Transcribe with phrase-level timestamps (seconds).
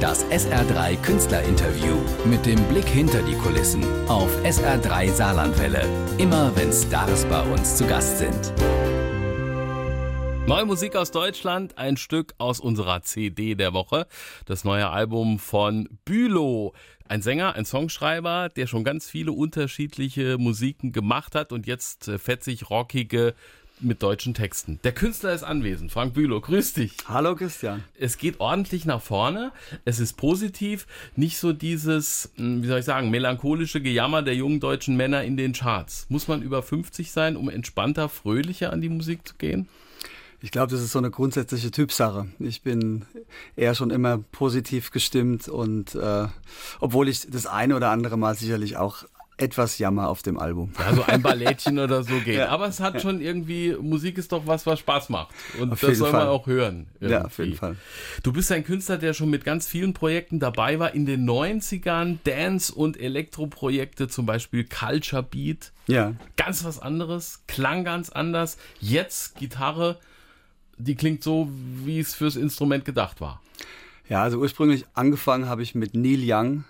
[0.00, 5.84] Das SR3 Künstlerinterview mit dem Blick hinter die Kulissen auf SR3 Saarlandwelle.
[6.18, 8.52] Immer wenn Stars bei uns zu Gast sind.
[10.46, 14.06] Neue Musik aus Deutschland, ein Stück aus unserer CD der Woche.
[14.46, 16.74] Das neue Album von Bülow.
[17.08, 22.18] Ein Sänger, ein Songschreiber, der schon ganz viele unterschiedliche Musiken gemacht hat und jetzt äh,
[22.18, 23.34] fetzig rockige
[23.80, 24.78] mit deutschen Texten.
[24.84, 25.92] Der Künstler ist anwesend.
[25.92, 26.92] Frank Bülow, grüß dich.
[27.06, 27.84] Hallo Christian.
[27.98, 29.52] Es geht ordentlich nach vorne.
[29.84, 30.86] Es ist positiv.
[31.16, 35.36] Nicht so dieses, hm, wie soll ich sagen, melancholische Gejammer der jungen deutschen Männer in
[35.36, 36.06] den Charts.
[36.08, 39.68] Muss man über 50 sein, um entspannter, fröhlicher an die Musik zu gehen?
[40.40, 42.28] Ich glaube, das ist so eine grundsätzliche Typsache.
[42.38, 43.04] Ich bin
[43.56, 46.28] eher schon immer positiv gestimmt und äh,
[46.78, 49.04] obwohl ich das eine oder andere Mal sicherlich auch
[49.38, 50.72] etwas Jammer auf dem Album.
[50.78, 52.36] Ja, so ein Ballettchen oder so geht.
[52.36, 52.48] Ja.
[52.48, 55.34] Aber es hat schon irgendwie, Musik ist doch was, was Spaß macht.
[55.58, 56.24] Und auf das soll Fall.
[56.24, 56.88] man auch hören.
[57.00, 57.12] Irgendwie.
[57.14, 57.76] Ja, auf jeden Fall.
[58.22, 60.92] Du bist ein Künstler, der schon mit ganz vielen Projekten dabei war.
[60.92, 65.72] In den 90ern Dance- und Elektroprojekte, zum Beispiel Culture Beat.
[65.86, 66.14] Ja.
[66.36, 68.58] Ganz was anderes, klang ganz anders.
[68.80, 69.98] Jetzt Gitarre,
[70.76, 71.48] die klingt so,
[71.84, 73.40] wie es fürs Instrument gedacht war.
[74.08, 76.64] Ja, also ursprünglich angefangen habe ich mit Neil Young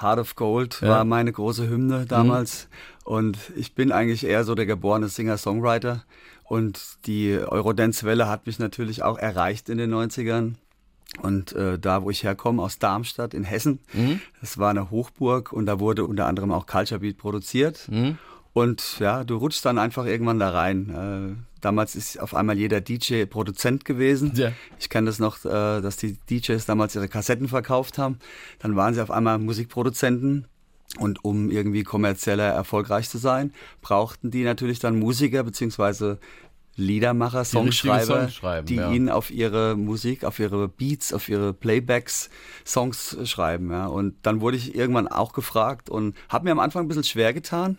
[0.00, 0.88] Heart of Gold ja.
[0.88, 2.68] war meine große Hymne damals.
[2.68, 3.12] Mhm.
[3.12, 6.04] Und ich bin eigentlich eher so der geborene Singer-Songwriter.
[6.44, 10.54] Und die Eurodance-Welle hat mich natürlich auch erreicht in den 90ern.
[11.22, 14.20] Und äh, da, wo ich herkomme, aus Darmstadt in Hessen, mhm.
[14.40, 17.88] das war eine Hochburg und da wurde unter anderem auch Culture Beat produziert.
[17.88, 18.18] Mhm.
[18.52, 20.90] Und ja, du rutschst dann einfach irgendwann da rein.
[20.90, 24.32] Äh, damals ist auf einmal jeder DJ Produzent gewesen.
[24.34, 24.52] Ja.
[24.78, 28.18] Ich kenne das noch, äh, dass die DJs damals ihre Kassetten verkauft haben.
[28.58, 30.46] Dann waren sie auf einmal Musikproduzenten.
[30.98, 36.20] Und um irgendwie kommerzieller erfolgreich zu sein, brauchten die natürlich dann Musiker beziehungsweise
[36.76, 38.28] Liedermacher, Songschreiber,
[38.62, 38.92] die ja.
[38.92, 42.30] ihnen auf ihre Musik, auf ihre Beats, auf ihre Playbacks
[42.64, 43.70] Songs schreiben.
[43.70, 43.86] Ja.
[43.86, 47.32] Und dann wurde ich irgendwann auch gefragt und habe mir am Anfang ein bisschen schwer
[47.32, 47.78] getan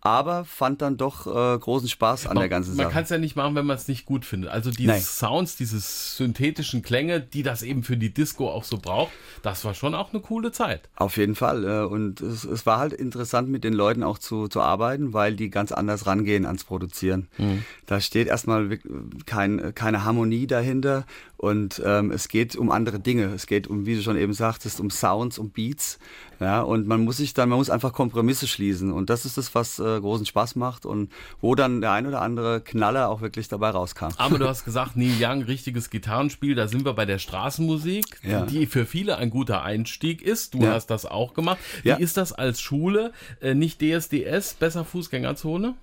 [0.00, 2.84] aber fand dann doch äh, großen Spaß an man, der ganzen Sache.
[2.84, 4.50] Man kann es ja nicht machen, wenn man es nicht gut findet.
[4.50, 5.00] Also diese Nein.
[5.00, 9.12] Sounds, diese synthetischen Klänge, die das eben für die Disco auch so braucht,
[9.42, 10.88] das war schon auch eine coole Zeit.
[10.96, 11.64] Auf jeden Fall.
[11.64, 15.36] Äh, und es, es war halt interessant, mit den Leuten auch zu, zu arbeiten, weil
[15.36, 17.28] die ganz anders rangehen ans Produzieren.
[17.36, 17.64] Mhm.
[17.86, 18.78] Da steht erstmal
[19.26, 21.04] kein, keine Harmonie dahinter
[21.40, 23.32] und ähm, es geht um andere Dinge.
[23.32, 25.98] Es geht um, wie du schon eben sagtest, um Sounds, um Beats.
[26.38, 28.92] Ja, und man muss sich dann, man muss einfach Kompromisse schließen.
[28.92, 32.20] Und das ist das, was äh, großen Spaß macht und wo dann der ein oder
[32.20, 34.08] andere Knaller auch wirklich dabei rauskam.
[34.18, 38.44] Aber du hast gesagt, Neil Young, richtiges Gitarrenspiel, da sind wir bei der Straßenmusik, ja.
[38.44, 40.52] die für viele ein guter Einstieg ist.
[40.52, 40.74] Du ja.
[40.74, 41.58] hast das auch gemacht.
[41.82, 41.96] Wie ja.
[41.96, 43.12] ist das als Schule?
[43.40, 45.74] Äh, nicht DSDS, besser Fußgängerzone?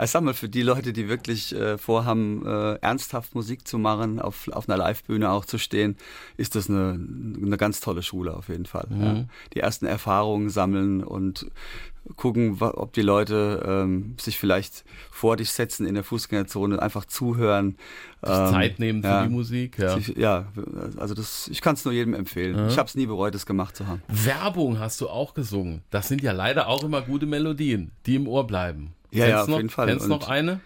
[0.00, 4.20] Ich sag mal, für die Leute, die wirklich äh, vorhaben, äh, ernsthaft Musik zu machen,
[4.20, 5.96] auf, auf einer Livebühne auch zu stehen,
[6.36, 6.98] ist das eine,
[7.42, 8.86] eine ganz tolle Schule auf jeden Fall.
[8.90, 9.02] Mhm.
[9.02, 9.24] Ja.
[9.54, 11.46] Die ersten Erfahrungen sammeln und
[12.16, 17.76] gucken, ob die Leute ähm, sich vielleicht vor dich setzen in der Fußgängerzone, einfach zuhören.
[18.24, 19.96] Ähm, Zeit nehmen für ja, die Musik, ja.
[19.96, 20.46] Sich, ja,
[20.96, 22.56] also das, ich kann es nur jedem empfehlen.
[22.56, 22.68] Ja.
[22.68, 24.02] Ich habe es nie bereut, es gemacht zu haben.
[24.08, 25.82] Werbung hast du auch gesungen.
[25.90, 28.94] Das sind ja leider auch immer gute Melodien, die im Ohr bleiben.
[29.12, 29.86] Ja, ja, auf noch, jeden Fall.
[29.86, 30.60] Kennst du noch eine?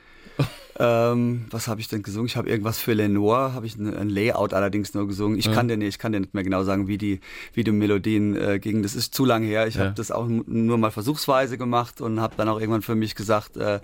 [0.78, 2.26] Ähm, was habe ich denn gesungen?
[2.26, 5.38] Ich habe irgendwas für Lenoir, habe ich ein, Layout allerdings nur gesungen.
[5.38, 5.53] Ich ja.
[5.53, 7.20] kann dir nicht, ich kann dir nicht mehr genau sagen, wie die,
[7.54, 8.82] wie die Melodien äh, gingen.
[8.82, 9.66] Das ist zu lange her.
[9.66, 9.84] Ich ja.
[9.84, 13.56] habe das auch nur mal versuchsweise gemacht und habe dann auch irgendwann für mich gesagt,
[13.56, 13.81] äh,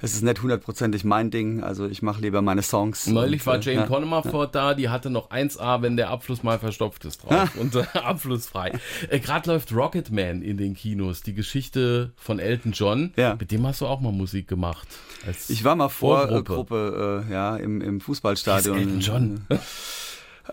[0.00, 1.62] es ist nicht hundertprozentig mein Ding.
[1.62, 3.06] Also ich mache lieber meine Songs.
[3.06, 4.68] Neulich und, war Jane äh, Conomerford ja.
[4.68, 8.72] da, die hatte noch 1A, wenn der Abfluss mal verstopft ist drauf und äh, abflussfrei.
[9.10, 13.12] Äh, Gerade läuft Rocketman in den Kinos, die Geschichte von Elton John.
[13.16, 13.36] Ja.
[13.38, 14.86] Mit dem hast du auch mal Musik gemacht.
[15.48, 18.76] ich war mal vor Gruppe äh, ja, im, im Fußballstadion.
[18.76, 19.46] Elton John.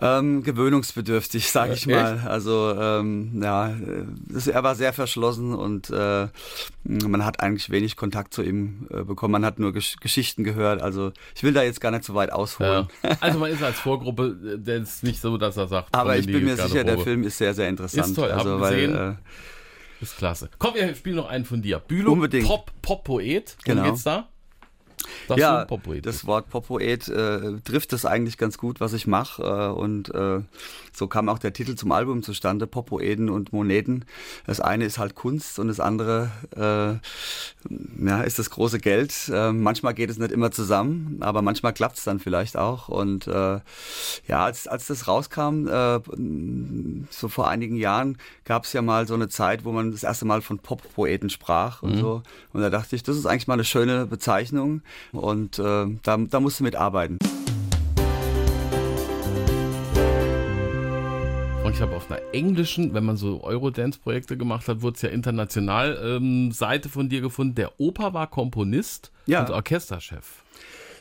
[0.00, 2.22] Ähm, gewöhnungsbedürftig, sag ich mal.
[2.26, 3.74] Also ähm, ja,
[4.28, 6.26] das, er war sehr verschlossen und äh,
[6.82, 9.32] man hat eigentlich wenig Kontakt zu ihm äh, bekommen.
[9.32, 10.82] Man hat nur Gesch Geschichten gehört.
[10.82, 12.88] Also ich will da jetzt gar nicht so weit ausholen.
[13.02, 13.16] Ja.
[13.20, 15.94] Also man ist als Vorgruppe, äh, der ist nicht so, dass er sagt.
[15.94, 18.08] Aber ich bin mir sicher, der Film ist sehr, sehr interessant.
[18.08, 18.96] Ist toll, also, weil, gesehen.
[18.96, 19.14] Äh,
[20.00, 20.50] ist klasse.
[20.58, 21.78] Komm, wir spielen noch einen von dir.
[21.78, 22.46] Bülow, Unbedingt.
[22.46, 23.56] Pop, Pop-Poet.
[23.64, 23.90] Worum genau.
[23.90, 24.28] geht's da?
[25.28, 25.66] Sagst ja,
[26.02, 29.42] das Wort Poppoet äh, trifft es eigentlich ganz gut, was ich mache.
[29.42, 30.40] Äh, und äh,
[30.92, 34.04] so kam auch der Titel zum Album zustande, Poppoeten und Moneten.
[34.46, 39.28] Das eine ist halt Kunst und das andere äh, ja, ist das große Geld.
[39.32, 42.88] Äh, manchmal geht es nicht immer zusammen, aber manchmal klappt es dann vielleicht auch.
[42.88, 43.60] Und äh,
[44.28, 46.00] ja, als, als das rauskam, äh,
[47.10, 50.24] so vor einigen Jahren, gab es ja mal so eine Zeit, wo man das erste
[50.24, 52.00] Mal von Poppoeten sprach und mhm.
[52.00, 52.22] so.
[52.52, 54.82] Und da dachte ich, das ist eigentlich mal eine schöne Bezeichnung.
[55.12, 57.18] Und äh, da, da musst du mitarbeiten.
[61.72, 65.98] ich habe auf einer englischen, wenn man so Eurodance-Projekte gemacht hat, wurde es ja international,
[66.04, 67.56] ähm, Seite von dir gefunden.
[67.56, 69.40] Der Opa war Komponist Ja.
[69.40, 70.44] und Orchesterchef.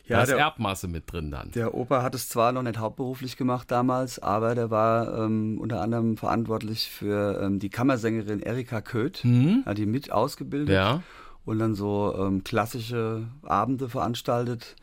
[0.08, 1.52] Ja, da ist der- Erbmaße mit drin dann.
[1.52, 5.80] Der Opa hat es zwar noch nicht hauptberuflich gemacht damals, aber der war ähm, unter
[5.80, 9.24] anderem verantwortlich für ähm, die Kammersängerin Erika Köth,
[9.66, 10.74] hat die mit ausgebildet Mhm.
[10.74, 11.04] Ja.
[11.46, 14.76] Und dann so ähm, klassische Abende veranstaltet.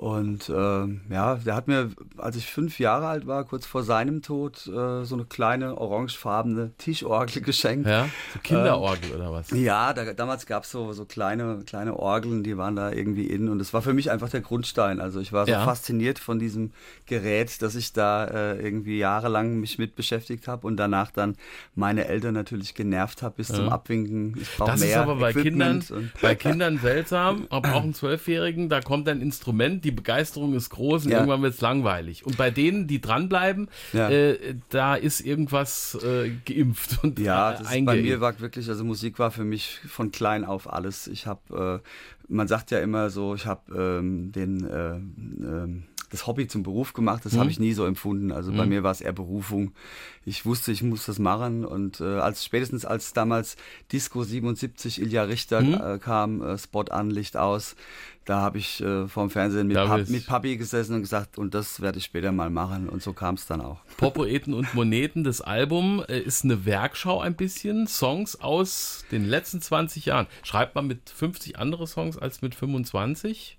[0.00, 4.22] Und ähm, ja, der hat mir, als ich fünf Jahre alt war, kurz vor seinem
[4.22, 7.86] Tod, äh, so eine kleine orangefarbene Tischorgel geschenkt.
[7.86, 9.50] Ja, so Kinderorgel oder was?
[9.50, 13.50] Ja, da, damals gab es so, so kleine, kleine Orgeln, die waren da irgendwie in
[13.50, 15.00] und das war für mich einfach der Grundstein.
[15.00, 15.64] Also ich war so Ja.
[15.66, 16.70] fasziniert von diesem
[17.04, 21.36] Gerät, dass ich da äh, irgendwie jahrelang mich mit beschäftigt habe und danach dann
[21.74, 24.34] meine Eltern natürlich genervt habe bis zum Abwinken.
[24.40, 27.82] Ich brauche Das mehr ist aber bei Kindern, Equipment und- bei Kindern seltsam, aber auch
[27.82, 31.18] ein Zwölfjährigen, da kommt ein Instrument, die Begeisterung ist groß und Ja.
[31.18, 32.24] irgendwann wird es langweilig.
[32.26, 34.08] Und bei denen, die dranbleiben, Ja.
[34.10, 38.68] äh, da ist irgendwas äh, geimpft und Ja, äh, das ist, bei mir war wirklich,
[38.68, 41.06] also Musik war für mich von klein auf alles.
[41.06, 46.26] Ich habe, äh, man sagt ja immer so, ich habe ähm, den äh, ähm, das
[46.26, 47.24] Hobby zum Beruf gemacht.
[47.24, 48.32] Das habe ich nie so empfunden.
[48.32, 49.72] Also bei mir war es eher Berufung.
[50.26, 53.56] Ich wusste, ich muss das machen und äh, als spätestens als damals
[53.90, 57.76] Disco 77 Ilja Richter äh, kam, äh, Spot an, Licht aus,
[58.26, 61.80] da habe ich äh, vorm Fernsehen mit, Pap mit Papi gesessen und gesagt, und das
[61.80, 62.88] werde ich später mal machen.
[62.88, 63.78] Und so kam es dann auch.
[63.96, 67.86] Popoeten und Moneten, das Album äh, ist eine Werkschau ein bisschen.
[67.86, 70.26] Songs aus den letzten 20 Jahren.
[70.42, 73.58] Schreibt man mit 50 andere Songs als mit 25?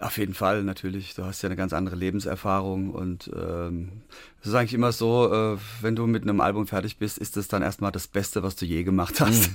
[0.00, 1.14] Auf jeden Fall, natürlich.
[1.14, 4.02] Du hast ja eine ganz andere Lebenserfahrung und ähm,
[4.40, 7.48] es ist eigentlich immer so, äh, wenn du mit einem Album fertig bist, ist es
[7.48, 9.50] dann erstmal das Beste, was du je gemacht hast.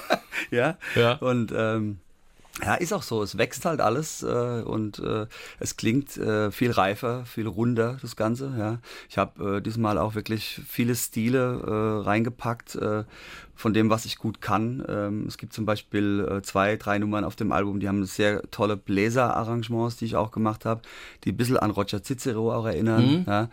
[0.50, 0.76] ja?
[0.94, 1.14] Ja.
[1.14, 2.00] Und ähm,
[2.62, 3.22] ja, ist auch so.
[3.22, 5.26] Es wächst halt alles äh, und äh,
[5.58, 8.54] es klingt äh, viel reifer, viel runder, das Ganze.
[8.58, 8.78] Ja.
[9.08, 13.04] Ich habe äh, diesmal auch wirklich viele Stile äh, reingepackt äh,
[13.54, 14.84] von dem, was ich gut kann.
[14.88, 18.42] Ähm, es gibt zum Beispiel äh, zwei, drei Nummern auf dem Album, die haben sehr
[18.50, 20.82] tolle Bläser-Arrangements, die ich auch gemacht habe,
[21.24, 23.24] die ein bisschen an Roger Cicero auch erinnern.
[23.26, 23.50] Ja.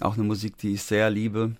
[0.00, 1.52] Auch eine Musik, die ich sehr liebe.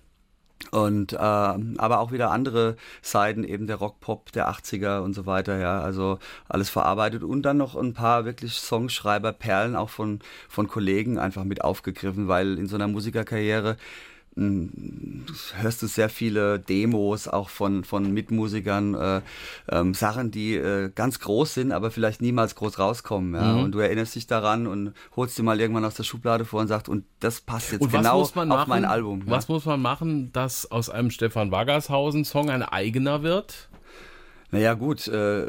[0.71, 5.57] Und ähm, aber auch wieder andere Seiten, eben der Rock-Pop der 80er und so weiter,
[5.59, 10.69] ja, also alles verarbeitet und dann noch ein paar wirklich Songschreiber, Perlen auch von, von
[10.69, 13.75] Kollegen einfach mit aufgegriffen, weil in so einer Musikerkarriere
[14.35, 19.21] hörst du sehr viele Demos auch von, von Mitmusikern, äh,
[19.69, 23.35] ähm, Sachen, die äh, ganz groß sind, aber vielleicht niemals groß rauskommen.
[23.35, 23.55] Ja?
[23.55, 26.67] Und du erinnerst dich daran und holst dir mal irgendwann aus der Schublade vor und
[26.67, 29.23] sagst, und das passt jetzt genau auf machen, mein Album.
[29.25, 29.31] ja?
[29.31, 33.69] Was muss man machen, dass aus einem Stefan Waggershausen-Song ein eigener wird?
[34.51, 35.47] Naja, gut, äh,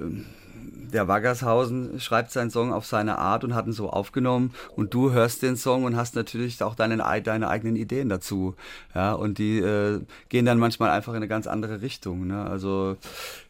[0.93, 5.13] der Waggershausen schreibt seinen Song auf seine Art und hat ihn so aufgenommen und du
[5.13, 8.55] hörst den Song und hast natürlich auch deine, deine eigenen Ideen dazu.
[8.95, 12.27] Ja, und die äh, gehen dann manchmal einfach in eine ganz andere Richtung.
[12.27, 12.45] Ne?
[12.45, 12.97] Also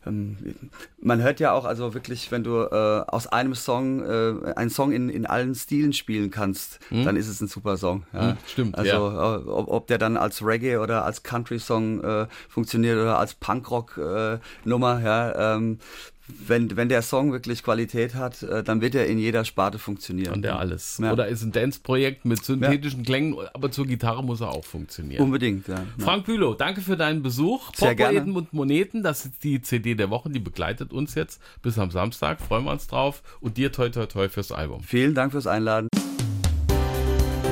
[0.07, 0.37] ähm,
[1.01, 4.93] man hört ja auch, also wirklich, wenn du äh, aus einem Song äh, einen Song
[4.93, 8.05] in, in allen Stilen spielen kannst, dann ist es ein super Song.
[8.13, 8.31] Ja?
[8.31, 9.37] Hm, stimmt, Also ja.
[9.37, 15.01] äh, ob, ob der dann als Reggae oder als Country-Song äh, funktioniert oder als Punkrock-Nummer,
[15.03, 15.79] ja, ähm,
[16.27, 20.35] wenn, wenn der Song wirklich Qualität hat, äh, dann wird er in jeder Sparte funktionieren.
[20.35, 20.99] Und der alles.
[21.03, 21.13] Ja.
[21.13, 25.23] Oder ist ein Dance-Projekt mit synthetischen Klängen, aber zur Gitarre muss er auch funktionieren.
[25.23, 25.75] Unbedingt, ja.
[25.75, 25.85] ja.
[25.99, 27.73] Frank Bülow, danke für deinen Besuch.
[27.73, 31.91] Poppoeten und Moneten, das ist die CD der Woche, die begleitet uns jetzt bis am
[31.91, 32.41] Samstag.
[32.41, 33.23] Freuen wir uns drauf.
[33.41, 34.83] Und dir toi toi toi fürs Album.
[34.83, 35.89] Vielen Dank fürs Einladen.